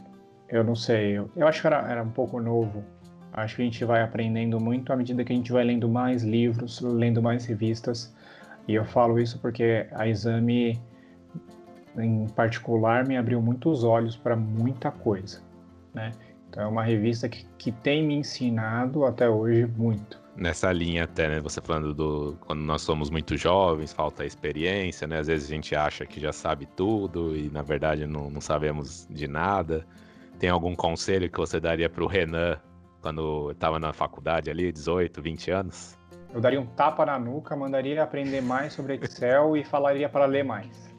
eu 0.49 0.63
não 0.63 0.75
sei, 0.75 1.19
eu, 1.19 1.31
eu 1.37 1.47
acho 1.47 1.61
que 1.61 1.67
era, 1.67 1.79
era 1.91 2.03
um 2.03 2.11
pouco 2.11 2.41
novo. 2.41 2.85
Acho 3.33 3.57
que 3.57 3.63
a 3.63 3.65
gente 3.65 3.85
vai 3.85 4.03
aprendendo 4.03 4.59
muito 4.59 4.93
à 4.93 4.97
medida 4.97 5.23
que 5.25 5.33
a 5.33 5.37
gente 5.37 5.53
vai 5.53 5.65
lendo 5.65 5.89
mais 5.89 6.23
livros, 6.23 6.81
lendo 6.81 7.23
mais 7.23 7.45
revistas. 7.45 8.15
E 8.67 8.75
eu 8.75 8.85
falo 8.85 9.21
isso 9.21 9.39
porque 9.41 9.87
a 9.93 10.09
Exame, 10.09 10.81
em 11.99 12.27
particular, 12.29 13.07
me 13.07 13.17
abriu 13.17 13.41
muitos 13.43 13.85
olhos 13.85 14.17
para 14.17 14.35
muita 14.35 14.91
coisa. 14.91 15.43
Né? 15.93 16.13
Então 16.49 16.65
é 16.65 16.67
uma 16.67 16.83
revista 16.83 17.29
que, 17.29 17.47
que 17.59 17.71
tem 17.71 18.03
me 18.07 18.15
ensinado 18.15 19.05
até 19.05 19.29
hoje 19.29 19.67
muito. 19.67 20.19
Nessa 20.37 20.73
linha 20.73 21.05
até, 21.05 21.29
né? 21.29 21.41
Você 21.41 21.61
falando 21.63 21.95
do 21.95 22.37
quando 22.41 22.61
nós 22.61 22.83
somos 22.83 23.09
muito 23.09 23.37
jovens, 23.37 23.93
falta 23.93 24.25
experiência, 24.25 25.07
né? 25.07 25.19
Às 25.19 25.27
vezes 25.29 25.51
a 25.51 25.55
gente 25.55 25.75
acha 25.75 26.05
que 26.05 26.21
já 26.21 26.33
sabe 26.33 26.67
tudo 26.67 27.35
e 27.35 27.49
na 27.51 27.63
verdade 27.63 28.07
não, 28.07 28.31
não 28.31 28.41
sabemos 28.41 29.07
de 29.11 29.27
nada. 29.27 29.87
Tem 30.39 30.51
algum 30.51 30.75
conselho 30.75 31.31
que 31.31 31.39
você 31.39 31.59
daria 31.59 31.89
para 31.89 32.05
o 32.05 32.07
Renan 32.07 32.59
quando 33.01 33.51
estava 33.53 33.79
na 33.79 33.93
faculdade 33.93 34.51
ali, 34.51 34.71
18, 34.71 35.23
20 35.23 35.51
anos? 35.51 35.97
Eu 36.33 36.41
daria 36.41 36.61
um 36.61 36.67
tapa 36.67 37.07
na 37.07 37.19
nuca, 37.19 37.57
mandaria 37.57 38.03
aprender 38.03 38.43
mais 38.43 38.73
sobre 38.75 38.95
Excel 38.97 39.57
e 39.57 39.65
falaria 39.65 40.09
para 40.09 40.27
ler 40.27 40.45
mais. 40.45 40.95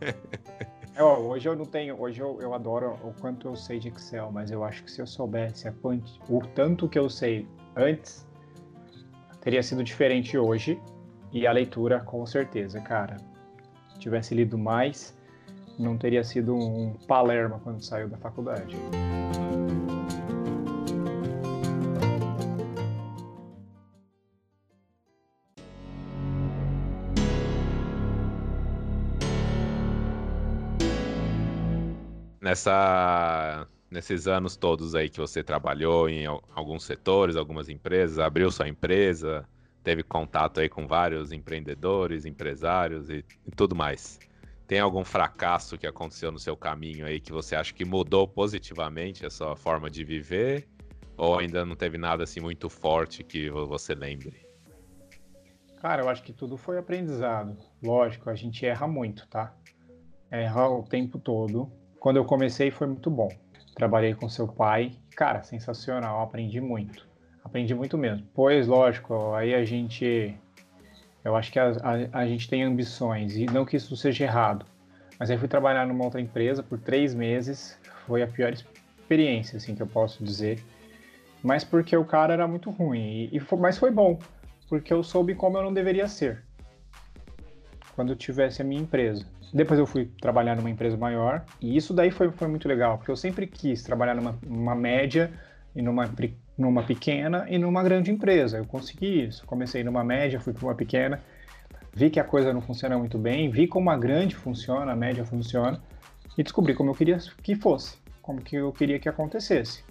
É, 0.98 1.02
hoje 1.04 1.48
eu 1.48 1.54
não 1.54 1.64
tenho, 1.64 2.00
hoje 2.00 2.20
eu, 2.20 2.42
eu 2.42 2.52
adoro 2.52 2.98
o 3.04 3.12
quanto 3.20 3.46
eu 3.46 3.54
sei 3.54 3.78
de 3.78 3.86
Excel, 3.86 4.32
mas 4.32 4.50
eu 4.50 4.64
acho 4.64 4.82
que 4.82 4.90
se 4.90 5.00
eu 5.00 5.06
soubesse 5.06 5.70
quanti, 5.80 6.20
o 6.28 6.40
tanto 6.40 6.88
que 6.88 6.98
eu 6.98 7.08
sei 7.08 7.46
antes, 7.76 8.26
teria 9.40 9.62
sido 9.62 9.84
diferente 9.84 10.36
hoje. 10.36 10.76
E 11.32 11.46
a 11.46 11.52
leitura, 11.52 12.00
com 12.00 12.26
certeza, 12.26 12.80
cara. 12.80 13.16
Se 13.90 13.98
tivesse 14.00 14.34
lido 14.34 14.58
mais, 14.58 15.16
não 15.78 15.96
teria 15.96 16.24
sido 16.24 16.54
um 16.54 16.94
Palerma 17.06 17.60
quando 17.62 17.82
saiu 17.82 18.08
da 18.08 18.16
faculdade. 18.18 18.76
Nessa, 32.40 33.66
nesses 33.90 34.26
anos 34.26 34.56
todos 34.56 34.94
aí 34.94 35.10
que 35.10 35.18
você 35.18 35.42
trabalhou 35.42 36.08
em 36.08 36.24
alguns 36.26 36.82
setores, 36.84 37.36
algumas 37.36 37.68
empresas, 37.68 38.18
abriu 38.18 38.50
sua 38.50 38.66
empresa, 38.68 39.46
teve 39.84 40.02
contato 40.02 40.58
aí 40.58 40.68
com 40.68 40.86
vários 40.86 41.30
empreendedores, 41.30 42.24
empresários 42.24 43.10
e, 43.10 43.24
e 43.46 43.50
tudo 43.50 43.76
mais. 43.76 44.18
Tem 44.68 44.80
algum 44.80 45.02
fracasso 45.02 45.78
que 45.78 45.86
aconteceu 45.86 46.30
no 46.30 46.38
seu 46.38 46.54
caminho 46.54 47.06
aí 47.06 47.18
que 47.18 47.32
você 47.32 47.56
acha 47.56 47.72
que 47.72 47.86
mudou 47.86 48.28
positivamente 48.28 49.24
a 49.24 49.30
sua 49.30 49.56
forma 49.56 49.88
de 49.88 50.04
viver? 50.04 50.68
Ou 51.16 51.38
ainda 51.38 51.64
não 51.64 51.74
teve 51.74 51.96
nada 51.96 52.24
assim 52.24 52.38
muito 52.38 52.68
forte 52.68 53.24
que 53.24 53.48
você 53.48 53.94
lembre? 53.94 54.46
Cara, 55.80 56.02
eu 56.02 56.08
acho 56.10 56.22
que 56.22 56.34
tudo 56.34 56.58
foi 56.58 56.76
aprendizado. 56.76 57.56
Lógico, 57.82 58.28
a 58.28 58.34
gente 58.34 58.66
erra 58.66 58.86
muito, 58.86 59.26
tá? 59.28 59.54
Erra 60.30 60.68
o 60.68 60.82
tempo 60.82 61.18
todo. 61.18 61.72
Quando 61.98 62.18
eu 62.18 62.24
comecei 62.26 62.70
foi 62.70 62.88
muito 62.88 63.10
bom. 63.10 63.30
Trabalhei 63.74 64.12
com 64.14 64.28
seu 64.28 64.46
pai. 64.46 64.92
Cara, 65.16 65.42
sensacional, 65.42 66.20
aprendi 66.20 66.60
muito. 66.60 67.08
Aprendi 67.42 67.74
muito 67.74 67.96
mesmo. 67.96 68.28
Pois, 68.34 68.66
lógico, 68.66 69.32
aí 69.32 69.54
a 69.54 69.64
gente 69.64 70.38
eu 71.28 71.36
acho 71.36 71.52
que 71.52 71.58
a, 71.58 71.68
a, 71.68 72.20
a, 72.20 72.26
gente 72.26 72.48
tem 72.48 72.62
ambições, 72.62 73.36
e 73.36 73.46
não 73.46 73.64
que 73.64 73.76
isso 73.76 73.96
seja 73.96 74.24
errado. 74.24 74.66
Mas 75.18 75.30
aí 75.30 75.38
fui 75.38 75.48
trabalhar 75.48 75.86
numa 75.86 76.04
outra 76.04 76.20
empresa 76.20 76.62
por 76.62 76.78
três 76.78 77.14
meses, 77.14 77.78
foi 78.06 78.22
a 78.22 78.26
pior 78.26 78.52
experiência, 78.52 79.56
assim, 79.56 79.74
que 79.74 79.82
eu 79.82 79.86
posso 79.86 80.24
dizer. 80.24 80.62
Mas 81.42 81.64
porque 81.64 81.96
o 81.96 82.04
cara 82.04 82.32
era 82.32 82.48
muito 82.48 82.70
ruim, 82.70 83.28
e, 83.30 83.36
e 83.36 83.40
foi, 83.40 83.58
mas 83.58 83.78
foi 83.78 83.90
bom, 83.90 84.18
porque 84.68 84.92
eu 84.92 85.02
soube 85.02 85.34
como 85.34 85.58
eu 85.58 85.62
não 85.62 85.72
deveria 85.72 86.08
ser 86.08 86.44
quando 87.94 88.12
eu 88.12 88.16
tivesse 88.16 88.62
a 88.62 88.64
minha 88.64 88.80
empresa. 88.80 89.26
Depois 89.52 89.78
eu 89.80 89.86
fui 89.86 90.06
trabalhar 90.20 90.54
numa 90.54 90.70
empresa 90.70 90.96
maior, 90.96 91.44
e 91.60 91.76
isso 91.76 91.92
daí 91.92 92.10
foi, 92.10 92.30
foi 92.30 92.46
muito 92.46 92.68
legal, 92.68 92.96
porque 92.96 93.10
eu 93.10 93.16
sempre 93.16 93.46
quis 93.46 93.82
trabalhar 93.82 94.14
numa, 94.14 94.38
numa 94.46 94.74
média 94.74 95.32
e 95.74 95.82
numa 95.82 96.06
numa 96.58 96.82
pequena 96.82 97.46
e 97.48 97.56
numa 97.56 97.82
grande 97.84 98.10
empresa. 98.10 98.58
Eu 98.58 98.66
consegui 98.66 99.26
isso. 99.26 99.46
Comecei 99.46 99.84
numa 99.84 100.02
média, 100.02 100.40
fui 100.40 100.52
para 100.52 100.66
uma 100.66 100.74
pequena, 100.74 101.22
vi 101.94 102.10
que 102.10 102.18
a 102.18 102.24
coisa 102.24 102.52
não 102.52 102.60
funciona 102.60 102.98
muito 102.98 103.16
bem, 103.16 103.48
vi 103.48 103.68
como 103.68 103.90
a 103.90 103.96
grande 103.96 104.34
funciona, 104.34 104.92
a 104.92 104.96
média 104.96 105.24
funciona 105.24 105.80
e 106.36 106.42
descobri 106.42 106.74
como 106.74 106.90
eu 106.90 106.94
queria 106.94 107.18
que 107.42 107.54
fosse, 107.54 107.96
como 108.20 108.42
que 108.42 108.56
eu 108.56 108.72
queria 108.72 108.98
que 108.98 109.08
acontecesse. 109.08 109.84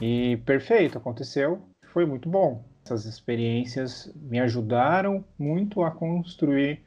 E 0.00 0.36
perfeito, 0.44 0.98
aconteceu, 0.98 1.62
foi 1.92 2.04
muito 2.04 2.28
bom. 2.28 2.62
Essas 2.84 3.06
experiências 3.06 4.12
me 4.14 4.38
ajudaram 4.38 5.24
muito 5.38 5.82
a 5.82 5.90
construir 5.90 6.82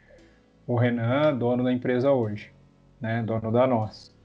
o 0.65 0.75
Renan, 0.75 1.35
dono 1.35 1.63
da 1.63 1.73
empresa 1.73 2.11
hoje, 2.11 2.51
né, 3.01 3.23
dono 3.23 3.51
da 3.51 3.65
nós. 3.65 4.15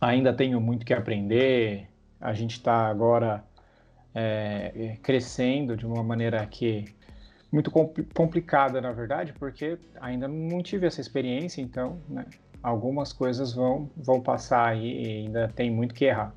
Ainda 0.00 0.34
tenho 0.34 0.60
muito 0.60 0.84
que 0.84 0.92
aprender. 0.92 1.88
A 2.20 2.34
gente 2.34 2.52
está 2.52 2.88
agora 2.88 3.44
é, 4.20 4.96
crescendo 5.02 5.76
de 5.76 5.86
uma 5.86 6.02
maneira 6.02 6.44
que 6.46 6.84
muito 7.50 7.70
complicada, 7.70 8.80
na 8.80 8.92
verdade, 8.92 9.32
porque 9.38 9.78
ainda 10.00 10.28
não 10.28 10.62
tive 10.62 10.86
essa 10.86 11.00
experiência, 11.00 11.62
então 11.62 12.00
né, 12.08 12.26
algumas 12.62 13.12
coisas 13.12 13.54
vão, 13.54 13.90
vão 13.96 14.20
passar 14.20 14.68
aí 14.68 15.02
e 15.02 15.06
ainda 15.24 15.48
tem 15.48 15.70
muito 15.70 15.94
que 15.94 16.04
errar. 16.04 16.34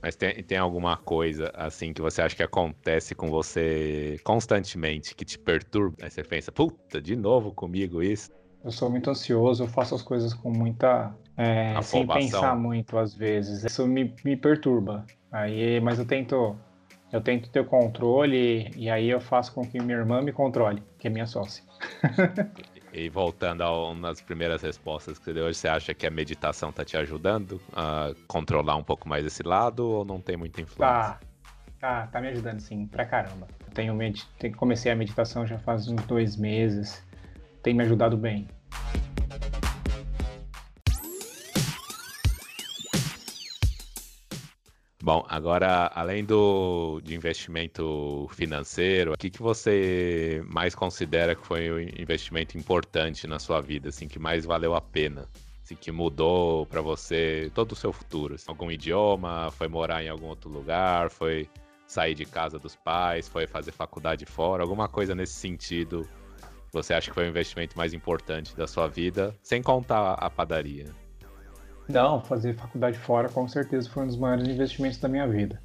Mas 0.00 0.14
tem, 0.14 0.42
tem 0.42 0.58
alguma 0.58 0.98
coisa 0.98 1.50
assim 1.54 1.92
que 1.92 2.02
você 2.02 2.20
acha 2.20 2.36
que 2.36 2.42
acontece 2.42 3.14
com 3.14 3.28
você 3.28 4.20
constantemente 4.22 5.14
que 5.14 5.24
te 5.24 5.38
perturba? 5.38 5.96
Aí 6.02 6.10
você 6.10 6.22
pensa, 6.22 6.52
puta, 6.52 7.00
de 7.00 7.16
novo 7.16 7.52
comigo 7.52 8.02
isso? 8.02 8.30
Eu 8.62 8.70
sou 8.70 8.90
muito 8.90 9.10
ansioso, 9.10 9.64
eu 9.64 9.68
faço 9.68 9.94
as 9.94 10.02
coisas 10.02 10.32
com 10.34 10.50
muita. 10.50 11.14
É, 11.36 11.80
sem 11.82 12.06
pensar 12.06 12.54
muito 12.54 12.96
às 12.98 13.14
vezes. 13.14 13.64
Isso 13.64 13.86
me, 13.86 14.14
me 14.24 14.36
perturba. 14.36 15.06
Aí, 15.34 15.80
mas 15.80 15.98
eu 15.98 16.06
tento, 16.06 16.56
eu 17.12 17.20
tento 17.20 17.50
ter 17.50 17.58
o 17.58 17.64
controle 17.64 18.70
e 18.76 18.88
aí 18.88 19.10
eu 19.10 19.20
faço 19.20 19.52
com 19.52 19.66
que 19.66 19.82
minha 19.82 19.98
irmã 19.98 20.22
me 20.22 20.32
controle, 20.32 20.80
que 20.96 21.08
é 21.08 21.10
minha 21.10 21.26
sócia. 21.26 21.64
e 22.94 23.08
voltando 23.08 23.62
a 23.62 23.90
uma 23.90 24.10
das 24.10 24.20
primeiras 24.20 24.62
respostas 24.62 25.18
que 25.18 25.24
você 25.24 25.32
deu 25.32 25.46
hoje, 25.46 25.58
você 25.58 25.66
acha 25.66 25.92
que 25.92 26.06
a 26.06 26.10
meditação 26.10 26.70
está 26.70 26.84
te 26.84 26.96
ajudando 26.96 27.60
a 27.72 28.14
controlar 28.28 28.76
um 28.76 28.84
pouco 28.84 29.08
mais 29.08 29.26
esse 29.26 29.42
lado 29.42 29.84
ou 29.84 30.04
não 30.04 30.20
tem 30.20 30.36
muita 30.36 30.60
influência? 30.60 30.86
Tá, 30.86 31.20
tá, 31.80 32.06
tá 32.06 32.20
me 32.20 32.28
ajudando 32.28 32.60
sim, 32.60 32.86
pra 32.86 33.04
caramba. 33.04 33.48
Tenho 33.74 33.92
med... 33.92 34.24
comecei 34.56 34.92
a 34.92 34.94
meditação 34.94 35.44
já 35.44 35.58
faz 35.58 35.88
uns 35.88 36.00
dois 36.06 36.36
meses, 36.36 37.04
tem 37.60 37.74
me 37.74 37.82
ajudado 37.82 38.16
bem. 38.16 38.46
Bom, 45.04 45.22
agora, 45.28 45.92
além 45.94 46.24
do 46.24 46.98
de 47.04 47.14
investimento 47.14 48.26
financeiro, 48.32 49.12
o 49.12 49.18
que, 49.18 49.28
que 49.28 49.42
você 49.42 50.42
mais 50.48 50.74
considera 50.74 51.34
que 51.34 51.46
foi 51.46 51.70
um 51.70 51.78
investimento 52.00 52.56
importante 52.56 53.26
na 53.26 53.38
sua 53.38 53.60
vida, 53.60 53.90
assim, 53.90 54.08
que 54.08 54.18
mais 54.18 54.46
valeu 54.46 54.74
a 54.74 54.80
pena? 54.80 55.28
Assim, 55.62 55.76
que 55.76 55.92
mudou 55.92 56.64
para 56.64 56.80
você 56.80 57.52
todo 57.54 57.72
o 57.72 57.76
seu 57.76 57.92
futuro? 57.92 58.36
Assim, 58.36 58.46
algum 58.48 58.70
idioma? 58.70 59.50
Foi 59.50 59.68
morar 59.68 60.02
em 60.02 60.08
algum 60.08 60.24
outro 60.24 60.48
lugar? 60.48 61.10
Foi 61.10 61.50
sair 61.86 62.14
de 62.14 62.24
casa 62.24 62.58
dos 62.58 62.74
pais? 62.74 63.28
Foi 63.28 63.46
fazer 63.46 63.72
faculdade 63.72 64.24
fora? 64.24 64.62
Alguma 64.62 64.88
coisa 64.88 65.14
nesse 65.14 65.34
sentido? 65.34 66.08
Você 66.72 66.94
acha 66.94 67.10
que 67.10 67.14
foi 67.14 67.26
o 67.26 67.28
investimento 67.28 67.76
mais 67.76 67.92
importante 67.92 68.56
da 68.56 68.66
sua 68.66 68.88
vida, 68.88 69.36
sem 69.42 69.62
contar 69.62 70.14
a 70.14 70.30
padaria? 70.30 71.03
Não, 71.88 72.20
fazer 72.22 72.54
faculdade 72.54 72.98
fora 72.98 73.28
com 73.28 73.46
certeza 73.46 73.90
foi 73.90 74.04
um 74.04 74.06
dos 74.06 74.16
maiores 74.16 74.48
investimentos 74.48 74.98
da 74.98 75.08
minha 75.08 75.28
vida. 75.28 75.60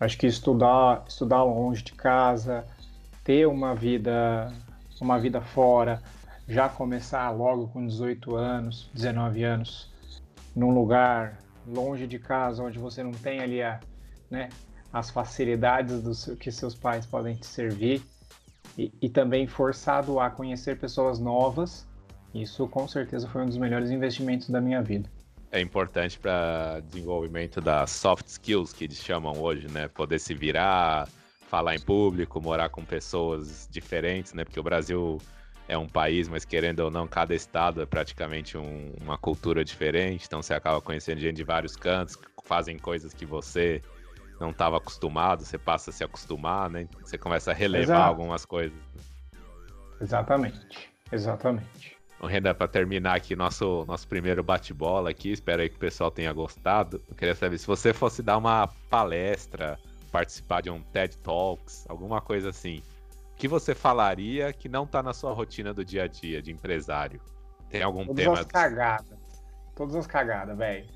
Acho 0.00 0.18
que 0.18 0.26
estudar, 0.26 1.04
estudar 1.06 1.44
longe 1.44 1.84
de 1.84 1.92
casa, 1.92 2.64
ter 3.22 3.46
uma 3.46 3.74
vida, 3.74 4.52
uma 5.00 5.18
vida 5.18 5.40
fora, 5.40 6.02
já 6.48 6.68
começar 6.68 7.30
logo 7.30 7.68
com 7.68 7.86
18 7.86 8.34
anos, 8.34 8.90
19 8.92 9.44
anos, 9.44 9.90
num 10.54 10.70
lugar 10.70 11.38
longe 11.66 12.08
de 12.08 12.18
casa, 12.18 12.62
onde 12.62 12.78
você 12.78 13.02
não 13.02 13.12
tem 13.12 13.40
ali 13.40 13.62
a, 13.62 13.78
né, 14.28 14.48
as 14.92 15.10
facilidades 15.10 16.02
do 16.02 16.12
seu, 16.12 16.36
que 16.36 16.50
seus 16.50 16.74
pais 16.74 17.06
podem 17.06 17.36
te 17.36 17.46
servir, 17.46 18.02
e, 18.76 18.92
e 19.00 19.08
também 19.08 19.46
forçado 19.46 20.18
a 20.18 20.28
conhecer 20.28 20.78
pessoas 20.78 21.20
novas 21.20 21.86
isso 22.34 22.66
com 22.68 22.86
certeza 22.88 23.28
foi 23.28 23.42
um 23.42 23.46
dos 23.46 23.56
melhores 23.56 23.90
investimentos 23.90 24.50
da 24.50 24.60
minha 24.60 24.82
vida. 24.82 25.08
É 25.52 25.60
importante 25.60 26.18
para 26.18 26.80
desenvolvimento 26.80 27.60
das 27.60 27.90
soft 27.92 28.26
skills 28.26 28.72
que 28.72 28.84
eles 28.84 28.98
chamam 28.98 29.40
hoje, 29.40 29.68
né? 29.68 29.86
Poder 29.86 30.18
se 30.18 30.34
virar, 30.34 31.08
falar 31.48 31.76
em 31.76 31.80
público, 31.80 32.40
morar 32.40 32.68
com 32.70 32.84
pessoas 32.84 33.68
diferentes, 33.70 34.32
né? 34.32 34.44
Porque 34.44 34.58
o 34.58 34.64
Brasil 34.64 35.18
é 35.68 35.78
um 35.78 35.88
país, 35.88 36.28
mas 36.28 36.44
querendo 36.44 36.80
ou 36.80 36.90
não, 36.90 37.06
cada 37.06 37.34
estado 37.34 37.80
é 37.80 37.86
praticamente 37.86 38.58
um, 38.58 38.92
uma 39.00 39.16
cultura 39.16 39.64
diferente, 39.64 40.26
então 40.26 40.42
você 40.42 40.52
acaba 40.52 40.80
conhecendo 40.80 41.20
gente 41.20 41.36
de 41.36 41.44
vários 41.44 41.76
cantos, 41.76 42.16
que 42.16 42.26
fazem 42.42 42.76
coisas 42.76 43.14
que 43.14 43.24
você 43.24 43.80
não 44.40 44.50
estava 44.50 44.76
acostumado, 44.76 45.44
você 45.44 45.56
passa 45.56 45.90
a 45.90 45.92
se 45.92 46.02
acostumar, 46.02 46.68
né? 46.68 46.88
Você 47.02 47.16
começa 47.16 47.52
a 47.52 47.54
relevar 47.54 47.94
Exato. 47.94 48.08
algumas 48.08 48.44
coisas. 48.44 48.78
Exatamente, 50.00 50.90
exatamente. 51.12 51.93
Bom, 52.20 52.26
Renan, 52.26 52.54
para 52.54 52.68
terminar 52.68 53.16
aqui 53.16 53.34
nosso, 53.34 53.84
nosso 53.86 54.06
primeiro 54.06 54.42
bate-bola 54.42 55.10
aqui, 55.10 55.32
espero 55.32 55.62
aí 55.62 55.68
que 55.68 55.76
o 55.76 55.80
pessoal 55.80 56.10
tenha 56.10 56.32
gostado. 56.32 57.02
Eu 57.08 57.14
queria 57.14 57.34
saber 57.34 57.58
se 57.58 57.66
você 57.66 57.92
fosse 57.92 58.22
dar 58.22 58.38
uma 58.38 58.68
palestra, 58.88 59.78
participar 60.12 60.62
de 60.62 60.70
um 60.70 60.80
TED 60.80 61.16
Talks, 61.18 61.84
alguma 61.88 62.20
coisa 62.20 62.50
assim, 62.50 62.82
o 63.32 63.36
que 63.36 63.48
você 63.48 63.74
falaria 63.74 64.52
que 64.52 64.68
não 64.68 64.84
está 64.84 65.02
na 65.02 65.12
sua 65.12 65.32
rotina 65.32 65.74
do 65.74 65.84
dia 65.84 66.04
a 66.04 66.06
dia 66.06 66.40
de 66.40 66.52
empresário? 66.52 67.20
Tem 67.68 67.82
algum 67.82 68.06
Todas 68.06 68.16
tema? 68.22 68.36
Todas 68.36 68.46
as 68.46 68.52
cagadas. 68.52 69.18
Todas 69.74 69.96
as 69.96 70.06
cagadas, 70.06 70.56
velho. 70.56 70.86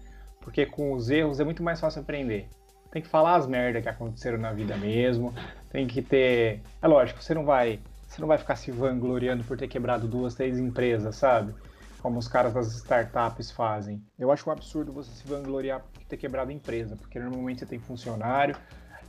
Porque 0.40 0.64
com 0.64 0.92
os 0.92 1.10
erros 1.10 1.40
é 1.40 1.44
muito 1.44 1.64
mais 1.64 1.80
fácil 1.80 2.00
aprender. 2.00 2.48
Tem 2.92 3.02
que 3.02 3.08
falar 3.08 3.34
as 3.34 3.46
merdas 3.46 3.82
que 3.82 3.88
aconteceram 3.88 4.38
na 4.38 4.52
vida 4.52 4.76
mesmo. 4.76 5.34
Tem 5.70 5.86
que 5.86 6.00
ter. 6.00 6.62
É 6.80 6.86
lógico, 6.86 7.20
você 7.20 7.34
não 7.34 7.44
vai. 7.44 7.80
Você 8.08 8.20
não 8.20 8.28
vai 8.28 8.38
ficar 8.38 8.56
se 8.56 8.70
vangloriando 8.70 9.44
por 9.44 9.56
ter 9.56 9.68
quebrado 9.68 10.08
duas, 10.08 10.34
três 10.34 10.58
empresas, 10.58 11.14
sabe? 11.16 11.54
Como 12.00 12.18
os 12.18 12.26
caras 12.26 12.54
das 12.54 12.74
startups 12.74 13.50
fazem. 13.50 14.02
Eu 14.18 14.32
acho 14.32 14.48
um 14.48 14.52
absurdo 14.52 14.92
você 14.92 15.10
se 15.10 15.26
vangloriar 15.28 15.80
por 15.80 16.02
ter 16.04 16.16
quebrado 16.16 16.50
empresa, 16.50 16.96
porque 16.96 17.20
normalmente 17.20 17.60
você 17.60 17.66
tem 17.66 17.78
funcionário, 17.78 18.56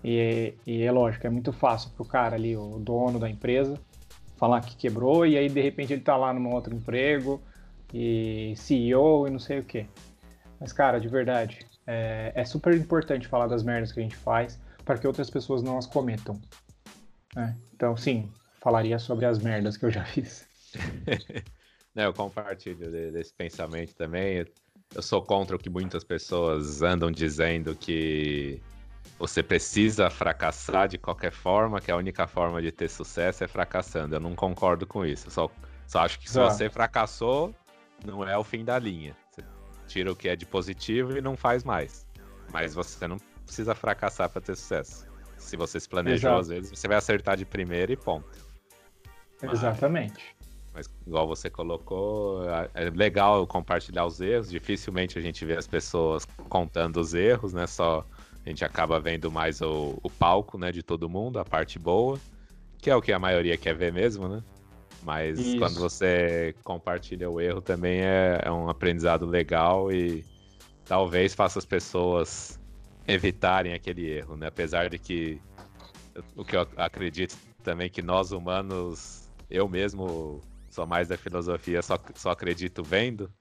e, 0.03 0.53
e 0.65 0.83
é 0.83 0.91
lógico, 0.91 1.25
é 1.25 1.29
muito 1.29 1.51
fácil 1.51 1.91
pro 1.91 2.05
cara 2.05 2.35
ali, 2.35 2.55
o 2.55 2.79
dono 2.79 3.19
da 3.19 3.29
empresa, 3.29 3.79
falar 4.37 4.61
que 4.61 4.75
quebrou 4.75 5.25
e 5.25 5.37
aí 5.37 5.49
de 5.49 5.61
repente 5.61 5.91
ele 5.91 6.01
tá 6.01 6.15
lá 6.15 6.33
num 6.33 6.53
outro 6.53 6.73
emprego 6.73 7.41
e 7.93 8.53
CEO 8.55 9.27
e 9.27 9.31
não 9.31 9.39
sei 9.39 9.59
o 9.59 9.63
que. 9.63 9.85
Mas, 10.59 10.73
cara, 10.73 10.99
de 10.99 11.07
verdade, 11.07 11.65
é, 11.85 12.31
é, 12.35 12.45
super 12.45 12.73
importante 12.75 13.27
falar 13.27 13.47
das 13.47 13.63
merdas 13.63 13.91
que 13.91 13.99
a 13.99 14.03
gente 14.03 14.15
faz 14.15 14.59
para 14.85 14.97
que 14.97 15.07
outras 15.07 15.29
pessoas 15.29 15.61
não 15.61 15.77
as 15.77 15.85
cometam. 15.85 16.39
Né? 17.35 17.55
Então, 17.73 17.95
sim, 17.95 18.29
falaria 18.59 18.99
sobre 18.99 19.25
as 19.25 19.39
merdas 19.39 19.77
que 19.77 19.85
eu 19.85 19.91
já 19.91 20.03
fiz. 20.05 20.47
não, 21.95 22.03
eu 22.03 22.13
compartilho 22.13 22.91
desse 23.11 23.33
pensamento 23.33 23.93
também. 23.95 24.45
Eu 24.95 25.01
sou 25.01 25.21
contra 25.21 25.55
o 25.55 25.59
que 25.59 25.69
muitas 25.69 26.03
pessoas 26.03 26.81
andam 26.81 27.11
dizendo 27.11 27.75
que 27.75 28.61
você 29.17 29.43
precisa 29.43 30.09
fracassar 30.09 30.87
de 30.87 30.97
qualquer 30.97 31.31
forma, 31.31 31.81
que 31.81 31.91
a 31.91 31.95
única 31.95 32.25
forma 32.25 32.61
de 32.61 32.71
ter 32.71 32.89
sucesso 32.89 33.43
é 33.43 33.47
fracassando. 33.47 34.15
Eu 34.15 34.19
não 34.19 34.35
concordo 34.35 34.87
com 34.87 35.05
isso. 35.05 35.29
só, 35.29 35.49
só 35.85 35.99
acho 35.99 36.19
que 36.19 36.29
se 36.29 36.39
ah. 36.39 36.49
você 36.49 36.69
fracassou, 36.69 37.53
não 38.05 38.27
é 38.27 38.37
o 38.37 38.43
fim 38.43 38.63
da 38.63 38.79
linha. 38.79 39.15
Você 39.29 39.43
tira 39.87 40.11
o 40.11 40.15
que 40.15 40.29
é 40.29 40.35
de 40.35 40.45
positivo 40.45 41.17
e 41.17 41.21
não 41.21 41.35
faz 41.35 41.63
mais. 41.63 42.07
Mas 42.51 42.73
você 42.73 43.07
não 43.07 43.17
precisa 43.45 43.75
fracassar 43.75 44.29
para 44.29 44.41
ter 44.41 44.55
sucesso. 44.55 45.07
Se 45.37 45.55
você 45.57 45.79
se 45.79 45.87
planejou, 45.87 46.31
Exato. 46.31 46.39
às 46.39 46.47
vezes, 46.47 46.79
você 46.79 46.87
vai 46.87 46.97
acertar 46.97 47.37
de 47.37 47.45
primeira 47.45 47.91
e 47.91 47.97
ponto. 47.97 48.48
Mas, 49.41 49.53
Exatamente. 49.53 50.35
Mas, 50.73 50.89
igual 51.05 51.27
você 51.27 51.49
colocou, 51.49 52.43
é 52.73 52.89
legal 52.91 53.45
compartilhar 53.47 54.05
os 54.05 54.21
erros. 54.21 54.49
Dificilmente 54.49 55.17
a 55.17 55.21
gente 55.21 55.43
vê 55.45 55.57
as 55.57 55.67
pessoas 55.67 56.25
contando 56.47 56.97
os 56.97 57.13
erros, 57.13 57.53
né? 57.53 57.65
Só 57.65 58.05
a 58.45 58.49
gente 58.49 58.63
acaba 58.63 58.99
vendo 58.99 59.31
mais 59.31 59.61
o, 59.61 59.97
o 60.01 60.09
palco, 60.09 60.57
né, 60.57 60.71
de 60.71 60.81
todo 60.81 61.09
mundo, 61.09 61.39
a 61.39 61.45
parte 61.45 61.77
boa, 61.77 62.19
que 62.77 62.89
é 62.89 62.95
o 62.95 63.01
que 63.01 63.11
a 63.11 63.19
maioria 63.19 63.57
quer 63.57 63.75
ver 63.75 63.91
mesmo, 63.91 64.27
né? 64.27 64.43
Mas 65.03 65.39
Isso. 65.39 65.57
quando 65.57 65.75
você 65.75 66.55
compartilha 66.63 67.29
o 67.29 67.39
erro 67.39 67.61
também 67.61 68.01
é, 68.01 68.41
é, 68.43 68.51
um 68.51 68.69
aprendizado 68.69 69.25
legal 69.25 69.91
e 69.91 70.25
talvez 70.85 71.33
faça 71.33 71.59
as 71.59 71.65
pessoas 71.65 72.59
evitarem 73.07 73.73
aquele 73.73 74.09
erro, 74.09 74.35
né? 74.35 74.47
Apesar 74.47 74.89
de 74.89 74.97
que 74.97 75.41
o 76.35 76.43
que 76.43 76.55
eu 76.55 76.67
acredito 76.77 77.37
também 77.63 77.89
que 77.89 78.01
nós 78.01 78.31
humanos, 78.31 79.28
eu 79.49 79.67
mesmo 79.67 80.41
sou 80.69 80.85
mais 80.85 81.07
da 81.07 81.17
filosofia, 81.17 81.81
só, 81.81 81.97
só 82.15 82.31
acredito 82.31 82.83
vendo 82.83 83.31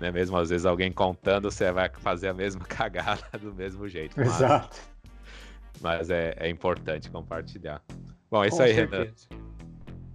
né? 0.00 0.10
Mesmo 0.10 0.36
às 0.36 0.48
vezes 0.48 0.64
alguém 0.64 0.90
contando, 0.90 1.50
você 1.50 1.70
vai 1.70 1.90
fazer 1.98 2.28
a 2.28 2.34
mesma 2.34 2.64
cagada 2.66 3.22
do 3.38 3.54
mesmo 3.54 3.86
jeito. 3.86 4.14
Mas, 4.16 4.28
Exato. 4.28 4.78
Mas 5.80 6.10
é, 6.10 6.34
é 6.38 6.48
importante 6.48 7.10
compartilhar. 7.10 7.82
Bom, 8.30 8.42
é 8.42 8.48
isso 8.48 8.56
Com 8.56 8.62
aí, 8.62 8.74
certeza. 8.74 9.26
Renan. 9.30 9.50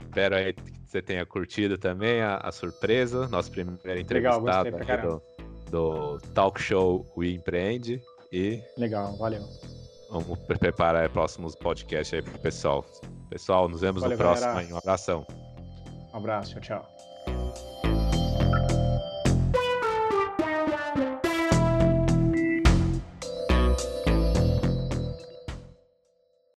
Espero 0.05 0.35
aí 0.35 0.53
que 0.53 0.73
você 0.85 1.01
tenha 1.01 1.25
curtido 1.25 1.77
também 1.77 2.21
a, 2.21 2.37
a 2.37 2.51
surpresa, 2.51 3.27
nosso 3.27 3.51
primeiro 3.51 3.99
entrevistado 3.99 4.75
Legal, 4.77 5.21
do, 5.69 6.17
do 6.17 6.17
Talk 6.33 6.61
Show 6.61 7.05
We 7.17 7.31
Empreende. 7.31 8.01
E 8.31 8.61
Legal, 8.77 9.15
valeu. 9.17 9.41
Vamos 10.09 10.39
preparar 10.59 11.09
próximos 11.09 11.55
podcasts 11.55 12.13
aí 12.13 12.21
pro 12.21 12.39
pessoal. 12.39 12.85
Pessoal, 13.29 13.67
nos 13.67 13.81
vemos 13.81 14.01
valeu, 14.01 14.17
no 14.17 14.23
próximo. 14.23 14.57
Aí. 14.57 14.71
Um 14.71 14.77
abração. 14.77 15.25
Um 16.13 16.17
abraço, 16.17 16.51
tchau, 16.53 16.61
tchau. 16.61 16.94